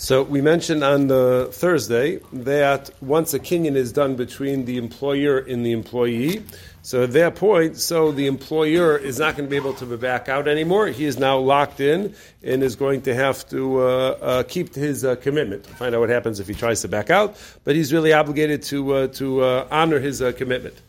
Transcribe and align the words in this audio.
So 0.00 0.22
we 0.22 0.40
mentioned 0.40 0.82
on 0.82 1.08
the 1.08 1.50
Thursday 1.52 2.20
that 2.32 2.88
once 3.02 3.34
a 3.34 3.38
kinyan 3.38 3.76
is 3.76 3.92
done 3.92 4.16
between 4.16 4.64
the 4.64 4.78
employer 4.78 5.36
and 5.36 5.64
the 5.64 5.72
employee, 5.72 6.42
so 6.80 7.02
at 7.02 7.12
that 7.12 7.36
point, 7.36 7.76
so 7.76 8.10
the 8.10 8.26
employer 8.26 8.96
is 8.96 9.18
not 9.18 9.36
going 9.36 9.46
to 9.46 9.50
be 9.50 9.56
able 9.56 9.74
to 9.74 9.98
back 9.98 10.30
out 10.30 10.48
anymore. 10.48 10.86
He 10.86 11.04
is 11.04 11.18
now 11.18 11.36
locked 11.36 11.80
in 11.80 12.14
and 12.42 12.62
is 12.62 12.76
going 12.76 13.02
to 13.02 13.14
have 13.14 13.46
to 13.50 13.80
uh, 13.82 13.82
uh, 13.82 14.42
keep 14.44 14.74
his 14.74 15.04
uh, 15.04 15.16
commitment. 15.16 15.66
We'll 15.66 15.76
find 15.76 15.94
out 15.94 16.00
what 16.00 16.08
happens 16.08 16.40
if 16.40 16.48
he 16.48 16.54
tries 16.54 16.80
to 16.80 16.88
back 16.88 17.10
out, 17.10 17.36
but 17.64 17.76
he's 17.76 17.92
really 17.92 18.14
obligated 18.14 18.62
to 18.62 18.94
uh, 18.94 19.06
to 19.08 19.42
uh, 19.42 19.68
honor 19.70 20.00
his 20.00 20.22
uh, 20.22 20.32
commitment. 20.32 20.80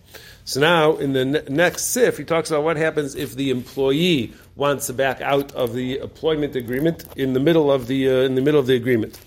So 0.45 0.59
now, 0.61 0.95
in 0.97 1.13
the 1.13 1.25
ne- 1.25 1.43
next 1.49 1.87
sif, 1.87 2.17
he 2.17 2.23
talks 2.23 2.49
about 2.49 2.63
what 2.63 2.77
happens 2.77 3.15
if 3.15 3.35
the 3.35 3.51
employee 3.51 4.33
wants 4.61 4.85
to 4.85 4.93
back 4.93 5.21
out 5.21 5.51
of 5.53 5.73
the 5.73 5.97
employment 5.97 6.55
agreement 6.55 7.03
in 7.15 7.33
the 7.33 7.39
middle 7.39 7.71
of 7.71 7.87
the 7.87 8.07
uh, 8.07 8.27
in 8.27 8.35
the 8.35 8.41
middle 8.41 8.59
of 8.59 8.67
the 8.67 8.75
agreement. 8.75 9.19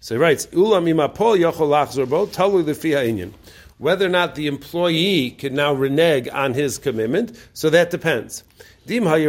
So 0.00 0.14
he 0.14 0.18
writes, 0.18 0.46
"Ulam 0.46 0.88
imapol 0.88 1.38
yochol 1.38 1.68
lachzor 1.68 2.06
talu 2.32 2.64
inyan." 2.64 3.32
Whether 3.80 4.04
or 4.04 4.10
not 4.10 4.34
the 4.34 4.46
employee 4.46 5.30
can 5.30 5.54
now 5.54 5.72
renege 5.72 6.28
on 6.28 6.52
his 6.52 6.76
commitment, 6.76 7.32
so 7.54 7.70
that 7.70 7.90
depends. 7.90 8.44
In 8.86 9.04
the 9.04 9.24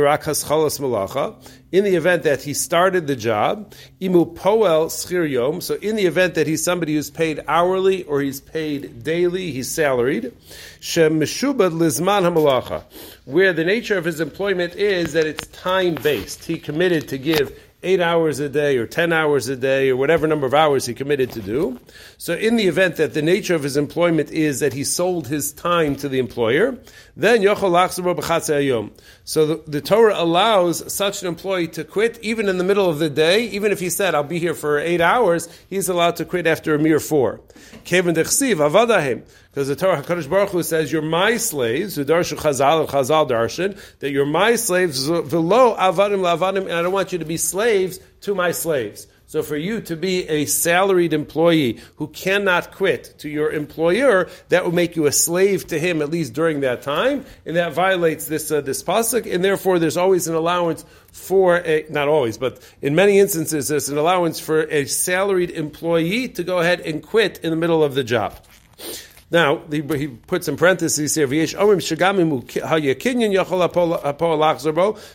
event 1.95 2.23
that 2.23 2.43
he 2.43 2.53
started 2.53 3.07
the 3.07 3.15
job, 3.15 3.73
imu 4.01 4.35
poel 4.35 4.89
schir. 4.89 5.63
So 5.63 5.75
in 5.75 5.95
the 5.95 6.05
event 6.05 6.35
that 6.35 6.47
he's 6.47 6.65
somebody 6.65 6.95
who's 6.95 7.09
paid 7.09 7.39
hourly 7.47 8.03
or 8.03 8.19
he's 8.19 8.41
paid 8.41 9.05
daily, 9.05 9.51
he's 9.51 9.71
salaried. 9.71 10.33
Shem 10.81 11.21
meshubad 11.21 11.71
lizman 11.71 12.23
hamalacha, 12.23 12.83
where 13.23 13.53
the 13.53 13.63
nature 13.63 13.97
of 13.97 14.03
his 14.03 14.19
employment 14.19 14.75
is 14.75 15.13
that 15.13 15.25
it's 15.25 15.47
time 15.47 15.95
based. 15.95 16.43
He 16.43 16.57
committed 16.57 17.07
to 17.07 17.17
give 17.17 17.57
eight 17.83 17.99
hours 17.99 18.39
a 18.39 18.49
day 18.49 18.77
or 18.77 18.85
ten 18.85 19.11
hours 19.11 19.47
a 19.47 19.55
day 19.55 19.89
or 19.89 19.95
whatever 19.95 20.27
number 20.27 20.45
of 20.45 20.53
hours 20.53 20.85
he 20.85 20.93
committed 20.93 21.31
to 21.31 21.41
do. 21.41 21.79
So 22.17 22.33
in 22.33 22.55
the 22.55 22.67
event 22.67 22.97
that 22.97 23.13
the 23.13 23.21
nature 23.21 23.55
of 23.55 23.63
his 23.63 23.77
employment 23.77 24.31
is 24.31 24.59
that 24.59 24.73
he 24.73 24.83
sold 24.83 25.27
his 25.27 25.51
time 25.51 25.95
to 25.97 26.09
the 26.09 26.19
employer, 26.19 26.77
then 27.15 27.41
So 29.23 29.45
the, 29.45 29.63
the 29.67 29.81
Torah 29.81 30.15
allows 30.21 30.93
such 30.93 31.21
an 31.21 31.27
employee 31.27 31.67
to 31.69 31.83
quit 31.83 32.19
even 32.21 32.47
in 32.47 32.57
the 32.57 32.63
middle 32.63 32.89
of 32.89 32.99
the 32.99 33.09
day, 33.09 33.47
even 33.47 33.71
if 33.71 33.79
he 33.79 33.89
said, 33.89 34.13
I'll 34.15 34.23
be 34.23 34.39
here 34.39 34.53
for 34.53 34.79
eight 34.79 35.01
hours, 35.01 35.49
he's 35.69 35.89
allowed 35.89 36.17
to 36.17 36.25
quit 36.25 36.47
after 36.47 36.75
a 36.75 36.79
mere 36.79 36.99
four. 36.99 37.41
Because 39.51 39.67
the 39.67 39.75
Torah 39.75 40.01
HaKadosh 40.01 40.29
Baruch 40.29 40.49
Hu 40.51 40.63
says, 40.63 40.93
you're 40.93 41.01
my 41.01 41.35
slaves, 41.35 41.97
Udarshu 41.97 42.37
Chazal, 42.37 42.87
Chazal 42.87 43.29
Darshan, 43.29 43.77
that 43.99 44.09
you're 44.09 44.25
my 44.25 44.55
slaves, 44.55 45.05
Velo 45.05 45.75
Avadim 45.75 46.21
Lavadim, 46.21 46.61
and 46.61 46.71
I 46.71 46.81
don't 46.81 46.93
want 46.93 47.11
you 47.11 47.19
to 47.19 47.25
be 47.25 47.35
slaves 47.35 47.99
to 48.21 48.33
my 48.33 48.51
slaves. 48.51 49.07
So 49.25 49.43
for 49.43 49.57
you 49.57 49.81
to 49.81 49.97
be 49.97 50.27
a 50.27 50.45
salaried 50.45 51.11
employee 51.13 51.79
who 51.97 52.07
cannot 52.07 52.71
quit 52.73 53.15
to 53.19 53.29
your 53.29 53.51
employer, 53.51 54.29
that 54.49 54.63
will 54.63 54.73
make 54.73 54.95
you 54.95 55.05
a 55.05 55.11
slave 55.11 55.67
to 55.67 55.79
him 55.79 56.01
at 56.01 56.09
least 56.09 56.33
during 56.33 56.61
that 56.61 56.81
time, 56.81 57.25
and 57.45 57.55
that 57.55 57.73
violates 57.73 58.27
this 58.27 58.51
uh, 58.51 58.59
this 58.59 58.83
pasuk. 58.83 59.33
And 59.33 59.41
therefore, 59.41 59.79
there's 59.79 59.95
always 59.95 60.27
an 60.27 60.35
allowance 60.35 60.83
for 61.13 61.57
a 61.57 61.85
not 61.89 62.09
always, 62.09 62.37
but 62.37 62.61
in 62.81 62.93
many 62.93 63.19
instances, 63.19 63.69
there's 63.69 63.87
an 63.87 63.97
allowance 63.97 64.37
for 64.37 64.63
a 64.63 64.85
salaried 64.85 65.51
employee 65.51 66.27
to 66.27 66.43
go 66.43 66.59
ahead 66.59 66.81
and 66.81 67.01
quit 67.01 67.39
in 67.41 67.51
the 67.51 67.57
middle 67.57 67.85
of 67.85 67.95
the 67.95 68.03
job. 68.03 68.37
Now, 69.31 69.61
he, 69.71 69.81
he 69.81 70.07
puts 70.07 70.49
in 70.49 70.57
parentheses 70.57 71.15
here, 71.15 71.25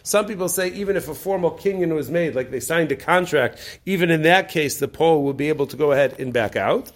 Some 0.02 0.26
people 0.26 0.48
say 0.48 0.68
even 0.68 0.96
if 0.96 1.08
a 1.08 1.14
formal 1.14 1.50
kinyan 1.50 1.94
was 1.94 2.10
made, 2.10 2.34
like 2.34 2.50
they 2.50 2.60
signed 2.60 2.90
a 2.92 2.96
contract, 2.96 3.80
even 3.84 4.10
in 4.10 4.22
that 4.22 4.48
case, 4.48 4.78
the 4.78 4.88
pole 4.88 5.22
will 5.22 5.34
be 5.34 5.50
able 5.50 5.66
to 5.66 5.76
go 5.76 5.92
ahead 5.92 6.18
and 6.18 6.32
back 6.32 6.56
out. 6.56 6.90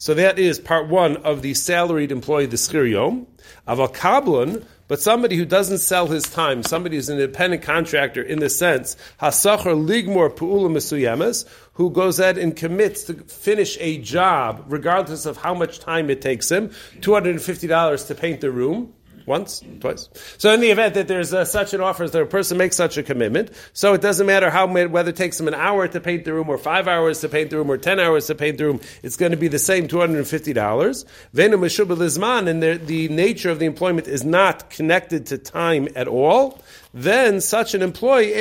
So 0.00 0.14
that 0.14 0.38
is 0.38 0.58
part 0.58 0.88
one 0.88 1.18
of 1.18 1.42
the 1.42 1.52
salaried 1.52 2.10
employee, 2.10 2.46
the 2.46 2.56
schir 2.56 2.90
yom. 2.90 3.26
Aval 3.68 3.94
kablon, 3.94 4.64
but 4.88 4.98
somebody 4.98 5.36
who 5.36 5.44
doesn't 5.44 5.76
sell 5.76 6.06
his 6.06 6.22
time, 6.22 6.62
somebody 6.62 6.96
who's 6.96 7.10
an 7.10 7.20
independent 7.20 7.62
contractor 7.62 8.22
in 8.22 8.38
the 8.38 8.48
sense, 8.48 8.96
hasachar 9.20 9.76
ligmor 9.76 10.34
mesuyemes, 10.34 11.46
who 11.74 11.90
goes 11.90 12.18
ahead 12.18 12.38
and 12.38 12.56
commits 12.56 13.04
to 13.04 13.12
finish 13.12 13.76
a 13.78 13.98
job, 13.98 14.64
regardless 14.68 15.26
of 15.26 15.36
how 15.36 15.52
much 15.52 15.80
time 15.80 16.08
it 16.08 16.22
takes 16.22 16.50
him, 16.50 16.70
$250 17.00 18.06
to 18.06 18.14
paint 18.14 18.40
the 18.40 18.50
room, 18.50 18.94
once, 19.26 19.62
twice. 19.80 20.08
So 20.38 20.52
in 20.52 20.60
the 20.60 20.70
event 20.70 20.94
that 20.94 21.08
there's 21.08 21.32
uh, 21.32 21.44
such 21.44 21.74
an 21.74 21.80
offer, 21.80 22.08
that 22.08 22.22
a 22.22 22.26
person 22.26 22.58
makes 22.58 22.76
such 22.76 22.96
a 22.98 23.02
commitment, 23.02 23.50
so 23.72 23.94
it 23.94 24.00
doesn't 24.00 24.26
matter 24.26 24.50
how 24.50 24.66
whether 24.66 25.10
it 25.10 25.16
takes 25.16 25.38
him 25.38 25.48
an 25.48 25.54
hour 25.54 25.88
to 25.88 26.00
paint 26.00 26.24
the 26.24 26.32
room, 26.32 26.48
or 26.48 26.58
five 26.58 26.88
hours 26.88 27.20
to 27.20 27.28
paint 27.28 27.50
the 27.50 27.56
room, 27.56 27.70
or 27.70 27.78
ten 27.78 28.00
hours 28.00 28.26
to 28.26 28.34
paint 28.34 28.58
the 28.58 28.64
room, 28.64 28.80
it's 29.02 29.16
going 29.16 29.32
to 29.32 29.38
be 29.38 29.48
the 29.48 29.58
same 29.58 29.88
two 29.88 30.00
hundred 30.00 30.18
and 30.18 30.28
fifty 30.28 30.52
dollars. 30.52 31.04
Venu 31.32 31.56
lizman, 31.56 32.48
and 32.48 32.62
the, 32.62 32.80
the 32.84 33.08
nature 33.08 33.50
of 33.50 33.58
the 33.58 33.66
employment 33.66 34.08
is 34.08 34.24
not 34.24 34.70
connected 34.70 35.26
to 35.26 35.38
time 35.38 35.88
at 35.94 36.08
all. 36.08 36.60
Then 36.92 37.40
such 37.40 37.74
an 37.74 37.82
employee, 37.82 38.34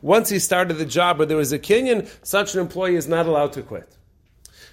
once 0.00 0.28
he 0.30 0.38
started 0.38 0.74
the 0.74 0.86
job 0.86 1.18
where 1.18 1.26
there 1.26 1.36
was 1.36 1.52
a 1.52 1.58
kinyan, 1.58 2.08
such 2.22 2.54
an 2.54 2.60
employee 2.60 2.96
is 2.96 3.06
not 3.06 3.26
allowed 3.26 3.52
to 3.52 3.62
quit. 3.62 3.88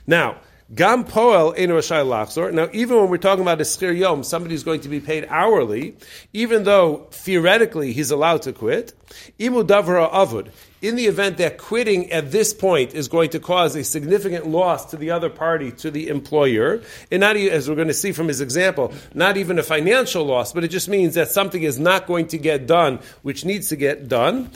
Now, 0.07 0.37
Gam 0.73 1.03
poel 1.03 1.53
ein 1.59 1.67
rashai 1.67 2.05
lachzor. 2.05 2.53
Now, 2.53 2.69
even 2.71 2.95
when 2.95 3.09
we're 3.09 3.17
talking 3.17 3.41
about 3.41 3.59
a 3.59 3.65
schir 3.65 3.97
yom, 3.97 4.23
somebody 4.23 4.53
who's 4.53 4.63
going 4.63 4.79
to 4.81 4.89
be 4.89 5.01
paid 5.01 5.27
hourly, 5.29 5.97
even 6.31 6.63
though 6.63 7.07
theoretically 7.11 7.91
he's 7.91 8.09
allowed 8.09 8.43
to 8.43 8.53
quit, 8.53 8.93
imu 9.37 9.67
davra 9.67 10.09
avud. 10.09 10.49
In 10.81 10.95
the 10.95 11.07
event 11.07 11.37
that 11.39 11.57
quitting 11.57 12.09
at 12.11 12.31
this 12.31 12.53
point 12.53 12.95
is 12.95 13.09
going 13.09 13.31
to 13.31 13.39
cause 13.39 13.75
a 13.75 13.83
significant 13.83 14.47
loss 14.47 14.85
to 14.91 14.97
the 14.97 15.11
other 15.11 15.29
party, 15.29 15.71
to 15.73 15.91
the 15.91 16.07
employer, 16.07 16.81
and 17.11 17.19
not 17.19 17.35
as 17.35 17.67
we're 17.67 17.75
going 17.75 17.89
to 17.89 17.93
see 17.93 18.13
from 18.13 18.29
his 18.29 18.39
example, 18.39 18.93
not 19.13 19.35
even 19.35 19.59
a 19.59 19.63
financial 19.63 20.23
loss, 20.23 20.53
but 20.53 20.63
it 20.63 20.69
just 20.69 20.87
means 20.87 21.15
that 21.15 21.27
something 21.27 21.63
is 21.63 21.77
not 21.77 22.07
going 22.07 22.29
to 22.29 22.37
get 22.37 22.65
done, 22.65 22.99
which 23.23 23.43
needs 23.43 23.67
to 23.69 23.75
get 23.75 24.07
done. 24.07 24.49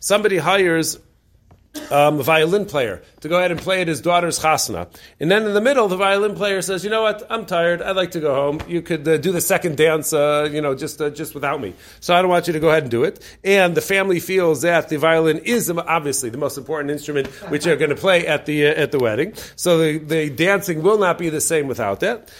Somebody 0.00 0.38
hires 0.38 0.98
um, 1.90 2.20
violin 2.22 2.66
player 2.66 3.02
to 3.20 3.28
go 3.28 3.38
ahead 3.38 3.50
and 3.50 3.60
play 3.60 3.80
at 3.80 3.88
his 3.88 4.00
daughter's 4.00 4.38
chasna. 4.38 4.88
And 5.20 5.30
then 5.30 5.44
in 5.44 5.54
the 5.54 5.60
middle, 5.60 5.88
the 5.88 5.96
violin 5.96 6.34
player 6.34 6.62
says, 6.62 6.84
"You 6.84 6.90
know 6.90 7.02
what? 7.02 7.26
I'm 7.30 7.46
tired. 7.46 7.82
I'd 7.82 7.96
like 7.96 8.12
to 8.12 8.20
go 8.20 8.34
home. 8.34 8.60
You 8.68 8.82
could 8.82 9.06
uh, 9.06 9.18
do 9.18 9.32
the 9.32 9.40
second 9.40 9.76
dance, 9.76 10.12
uh, 10.12 10.48
you 10.50 10.60
know, 10.60 10.74
just 10.74 11.00
uh, 11.00 11.10
just 11.10 11.34
without 11.34 11.60
me. 11.60 11.74
So 12.00 12.14
I 12.14 12.22
don't 12.22 12.30
want 12.30 12.46
you 12.46 12.52
to 12.52 12.60
go 12.60 12.68
ahead 12.70 12.84
and 12.84 12.90
do 12.90 13.04
it." 13.04 13.20
And 13.44 13.74
the 13.74 13.80
family 13.80 14.20
feels 14.20 14.62
that 14.62 14.88
the 14.88 14.96
violin 14.96 15.38
is 15.38 15.70
obviously 15.70 16.30
the 16.30 16.38
most 16.38 16.58
important 16.58 16.90
instrument 16.90 17.28
which 17.50 17.64
they're 17.64 17.76
going 17.76 17.90
to 17.90 17.96
play 17.96 18.26
at 18.26 18.46
the 18.46 18.66
uh, 18.66 18.82
at 18.82 18.92
the 18.92 18.98
wedding. 18.98 19.34
So 19.56 19.78
the, 19.78 19.98
the 19.98 20.30
dancing 20.30 20.82
will 20.82 20.98
not 20.98 21.18
be 21.18 21.28
the 21.28 21.40
same 21.40 21.68
without 21.68 22.00
that. 22.00 22.30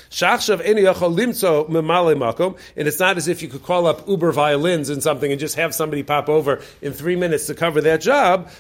And 2.77 2.89
it's 2.89 3.01
not 3.01 3.17
as 3.17 3.29
if 3.29 3.43
you 3.43 3.49
could 3.49 3.63
call 3.63 3.87
up 3.87 4.09
Uber 4.09 4.33
violins 4.33 4.89
and 4.89 5.03
something 5.03 5.31
and 5.31 5.41
just 5.41 5.57
have 5.57 5.75
somebody 5.75 6.03
pop 6.03 6.29
over 6.29 6.61
in 6.83 6.93
three 6.93 7.17
minutes 7.17 7.47
to 7.47 7.55
cover 7.55 7.81
that 7.83 8.01
job. 8.01 8.51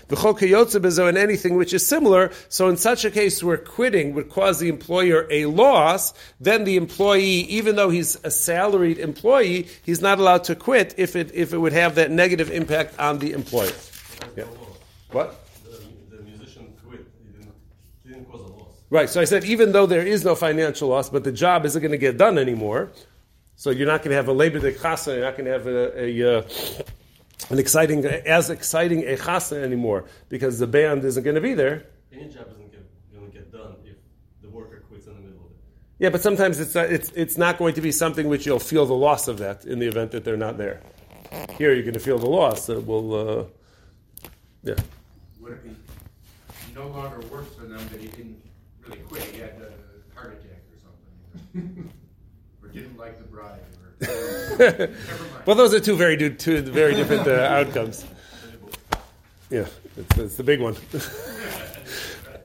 And 0.84 1.19
anything 1.19 1.56
which 1.56 1.72
is 1.72 1.87
similar. 1.87 2.31
So 2.49 2.69
in 2.69 2.77
such 2.77 3.05
a 3.05 3.11
case 3.11 3.43
where 3.43 3.56
quitting 3.56 4.15
would 4.15 4.31
cause 4.31 4.59
the 4.59 4.69
employer 4.69 5.27
a 5.31 5.47
loss, 5.47 6.15
then 6.41 6.65
the 6.65 6.77
employee, 6.77 7.47
even 7.49 7.77
though 7.77 7.91
he's 7.91 8.16
a 8.25 8.31
salaried 8.31 8.99
employee, 8.99 9.69
he's 9.84 10.00
not 10.00 10.19
allowed 10.19 10.44
to 10.44 10.55
quit 10.55 10.94
if 10.97 11.17
it 11.17 11.31
if 11.34 11.53
it 11.53 11.59
would 11.59 11.72
have 11.72 11.97
that 11.97 12.11
negative 12.11 12.50
impact 12.50 12.99
on 12.99 13.19
the 13.19 13.33
employer. 13.33 13.72
Yeah. 14.37 14.44
What? 15.12 15.44
The, 16.11 16.22
musician 16.22 16.72
quit. 16.87 17.06
He 17.22 17.33
didn't, 17.33 17.55
he 18.03 18.09
didn't 18.11 18.31
cause 18.31 18.41
a 18.41 18.44
loss. 18.44 18.69
Right. 18.91 19.09
So 19.09 19.21
I 19.21 19.25
said 19.25 19.44
even 19.44 19.72
though 19.72 19.87
there 19.87 20.06
is 20.06 20.25
no 20.25 20.34
financial 20.34 20.88
loss, 20.88 21.11
but 21.11 21.25
the 21.25 21.33
job 21.33 21.65
isn't 21.67 21.81
going 21.81 21.93
to 21.93 21.99
get 21.99 22.17
done 22.17 22.38
anymore. 22.38 22.91
So 23.56 23.71
you're 23.71 23.88
not 23.88 24.03
going 24.03 24.11
to 24.11 24.17
have 24.17 24.28
a 24.28 24.34
lebedike 24.34 24.78
chasna. 24.78 25.17
You're 25.17 25.25
not 25.25 25.37
going 25.37 25.47
to 25.47 25.53
have 25.53 25.67
a, 25.67 26.05
a 26.05 26.38
uh, 26.38 26.43
an 27.50 27.59
exciting, 27.59 28.05
as 28.05 28.50
exciting 28.50 29.05
a 29.05 29.17
chasna 29.17 29.62
anymore 29.62 30.05
because 30.29 30.58
the 30.58 30.67
band 30.67 31.05
isn't 31.05 31.23
going 31.23 31.37
to 31.37 31.40
be 31.40 31.55
there. 31.55 31.87
Any 32.12 32.25
job 32.25 32.46
isn't 32.50 32.73
going 33.12 33.31
to 33.31 33.32
get 33.32 33.52
done 33.52 33.76
if 33.85 33.96
the 34.43 34.49
worker 34.49 34.85
quits 34.88 35.06
in 35.06 35.14
the 35.14 35.20
middle 35.20 35.38
of 35.40 35.50
it. 35.50 35.56
Yeah, 35.99 36.11
but 36.11 36.20
sometimes 36.20 36.61
it's 36.61 36.75
not, 36.75 36.87
it's 36.87 37.11
it's 37.12 37.38
not 37.38 37.58
going 37.58 37.75
to 37.75 37.81
be 37.81 37.93
something 37.93 38.29
which 38.29 38.46
you'll 38.46 38.58
feel 38.58 38.87
the 38.87 38.94
loss 38.94 39.29
of 39.29 39.38
that 39.38 39.64
in 39.64 39.79
the 39.79 39.87
event 39.87 40.11
that 40.12 40.25
they're 40.25 40.37
not 40.37 40.58
there. 40.58 40.81
Here, 41.56 41.73
you're 41.75 41.82
going 41.82 41.94
to 41.94 42.00
feel 42.00 42.19
the 42.19 42.29
loss. 42.29 42.67
That 42.67 42.87
will, 42.87 43.14
uh, 43.14 43.44
yeah. 44.62 44.75
Would 45.41 45.52
it 45.52 45.64
be 45.64 45.76
no 46.75 46.88
longer 46.88 47.20
works 47.29 47.55
for 47.55 47.67
them 47.67 47.81
that 47.93 48.00
he 48.00 48.08
didn't 48.08 48.41
really 48.87 48.99
quit? 49.00 49.23
He 49.25 49.41
had 49.41 49.50
a 49.61 50.19
heart 50.19 50.32
attack 50.41 50.62
or 50.73 50.79
something, 51.52 51.93
or 52.69 52.73
didn't 52.73 52.97
like 52.99 53.19
the 53.19 53.25
bride. 53.25 53.61
well, 55.47 55.56
those 55.56 55.75
are 55.75 55.81
two 55.81 55.97
very 55.97 56.17
two 56.35 56.62
very 56.62 56.94
different 56.94 57.26
uh, 57.26 57.32
outcomes. 57.32 58.05
Yeah, 59.50 59.67
it's, 59.97 60.19
it's 60.19 60.37
the 60.37 60.44
big 60.44 60.61
one. 60.61 60.76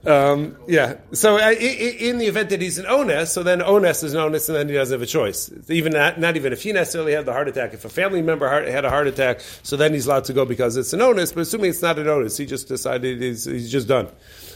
Um, 0.05 0.57
yeah. 0.67 0.97
So 1.13 1.37
uh, 1.37 1.39
i- 1.39 1.51
i- 1.51 1.97
in 1.99 2.17
the 2.17 2.25
event 2.25 2.49
that 2.49 2.59
he's 2.61 2.77
an 2.77 2.85
onus, 2.87 3.31
so 3.31 3.41
then 3.41 3.61
onus 3.61 4.03
is 4.03 4.13
an 4.13 4.19
onus, 4.19 4.49
and 4.49 4.57
then 4.57 4.67
he 4.67 4.73
doesn't 4.75 4.93
have 4.93 5.01
a 5.01 5.05
choice. 5.05 5.49
Even 5.69 5.93
not, 5.93 6.19
not 6.19 6.35
even 6.35 6.51
if 6.51 6.61
he 6.61 6.73
necessarily 6.73 7.13
had 7.13 7.25
the 7.25 7.31
heart 7.31 7.47
attack. 7.47 7.73
If 7.73 7.85
a 7.85 7.89
family 7.89 8.21
member 8.21 8.49
heart, 8.49 8.67
had 8.67 8.83
a 8.83 8.89
heart 8.89 9.07
attack, 9.07 9.39
so 9.63 9.77
then 9.77 9.93
he's 9.93 10.05
allowed 10.05 10.25
to 10.25 10.33
go 10.33 10.43
because 10.43 10.75
it's 10.75 10.91
an 10.91 10.99
onus. 11.01 11.31
But 11.31 11.41
assuming 11.43 11.69
it's 11.69 11.81
not 11.81 11.97
an 11.99 12.09
onus, 12.09 12.35
he 12.35 12.45
just 12.45 12.67
decided 12.67 13.21
he's, 13.21 13.45
he's 13.45 13.71
just 13.71 13.87
done. 13.87 14.09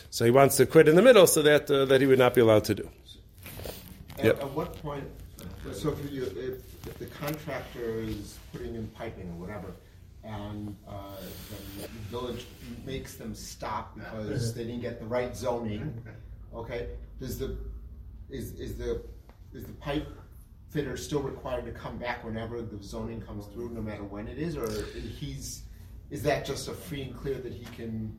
So 0.09 0.25
he 0.25 0.31
wants 0.31 0.57
to 0.57 0.65
quit 0.65 0.89
in 0.89 0.97
the 0.97 1.01
middle, 1.01 1.27
so 1.27 1.41
that 1.43 1.71
uh, 1.71 1.85
that 1.85 2.01
he 2.01 2.07
would 2.07 2.19
not 2.19 2.33
be 2.33 2.41
allowed 2.41 2.65
to 2.65 2.75
do. 2.75 2.89
At, 4.19 4.25
Yep. 4.25 4.41
at 4.41 4.51
what 4.51 4.81
point, 4.81 5.05
so 5.73 5.89
if 5.89 6.11
you, 6.11 6.23
if, 6.23 6.87
if 6.87 6.97
the 6.97 7.05
contractor 7.07 7.99
is 7.99 8.37
putting 8.51 8.75
in 8.75 8.87
piping 8.89 9.29
or 9.29 9.35
whatever, 9.35 9.73
and, 10.23 10.75
uh, 10.87 11.15
the 11.81 11.87
village 12.09 12.45
makes 12.85 13.15
them 13.15 13.33
stop 13.33 13.95
because 13.95 14.53
they 14.53 14.63
didn't 14.63 14.81
get 14.81 14.99
the 14.99 15.05
right 15.05 15.35
zoning, 15.35 16.03
okay, 16.53 16.89
does 17.19 17.39
the, 17.39 17.57
is, 18.29 18.53
is 18.59 18.77
the, 18.77 19.01
is 19.53 19.65
the 19.65 19.73
pipe 19.73 20.07
fitter 20.69 20.97
still 20.97 21.21
required 21.21 21.65
to 21.65 21.71
come 21.71 21.97
back 21.97 22.23
whenever 22.23 22.61
the 22.61 22.81
zoning 22.83 23.21
comes 23.21 23.45
through, 23.47 23.69
no 23.69 23.81
matter 23.81 24.03
when 24.03 24.27
it 24.27 24.37
is, 24.37 24.57
or 24.57 24.69
he's, 25.17 25.63
is 26.09 26.21
that 26.23 26.45
just 26.45 26.67
a 26.67 26.73
free 26.73 27.03
and 27.03 27.15
clear 27.15 27.35
that 27.35 27.53
he 27.53 27.65
can, 27.75 28.17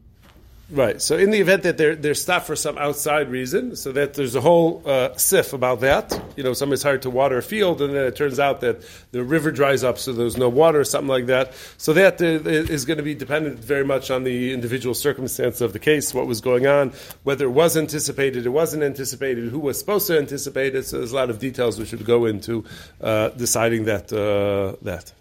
Right. 0.70 1.00
So 1.00 1.16
in 1.16 1.30
the 1.30 1.40
event 1.40 1.62
that 1.62 1.78
they're 1.78 1.96
they're 1.96 2.14
stopped 2.14 2.46
for 2.46 2.54
some 2.54 2.76
outside 2.76 3.30
reason, 3.30 3.74
so 3.74 3.90
that 3.92 4.12
there's 4.12 4.34
a 4.34 4.40
whole 4.42 4.82
uh, 4.84 5.16
sif 5.16 5.54
about 5.54 5.80
that. 5.80 6.20
You 6.36 6.44
know, 6.44 6.52
somebody's 6.52 6.82
hired 6.82 7.00
to 7.02 7.10
water 7.10 7.38
a 7.38 7.42
field, 7.42 7.80
and 7.80 7.94
then 7.94 8.04
it 8.04 8.16
turns 8.16 8.38
out 8.38 8.60
that 8.60 8.82
the 9.10 9.24
river 9.24 9.50
dries 9.50 9.82
up, 9.82 9.96
so 9.96 10.12
there's 10.12 10.36
no 10.36 10.50
water, 10.50 10.80
or 10.80 10.84
something 10.84 11.08
like 11.08 11.24
that. 11.26 11.54
So 11.78 11.94
that 11.94 12.20
uh, 12.20 12.46
is 12.46 12.84
going 12.84 12.98
to 12.98 13.02
be 13.02 13.14
dependent 13.14 13.60
very 13.60 13.84
much 13.84 14.10
on 14.10 14.24
the 14.24 14.52
individual 14.52 14.94
circumstance 14.94 15.62
of 15.62 15.72
the 15.72 15.78
case, 15.78 16.12
what 16.12 16.26
was 16.26 16.42
going 16.42 16.66
on, 16.66 16.92
whether 17.22 17.46
it 17.46 17.52
was 17.52 17.74
anticipated, 17.74 18.44
it 18.44 18.50
wasn't 18.50 18.82
anticipated, 18.82 19.48
who 19.48 19.60
was 19.60 19.78
supposed 19.78 20.06
to 20.08 20.18
anticipate 20.18 20.74
it. 20.74 20.84
So 20.84 20.98
there's 20.98 21.12
a 21.12 21.16
lot 21.16 21.30
of 21.30 21.38
details 21.38 21.78
we 21.78 21.86
should 21.86 22.04
go 22.04 22.26
into 22.26 22.64
uh, 23.00 23.30
deciding 23.30 23.86
that 23.86 24.12
uh, 24.12 24.76
that. 24.82 25.14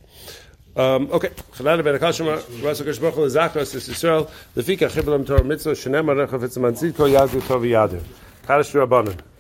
Um, 0.78 1.10
okay, 1.12 1.32
Chalal 1.56 1.84
ben 1.84 1.98
Kashbach 1.98 2.44
Lezakos 3.18 3.74
Yisrael, 3.74 4.30
Lefika 4.56 4.88
Torah 5.26 5.44
Mitzvah 5.44 5.72
Tov 7.42 7.66
Rabbanon. 8.76 9.37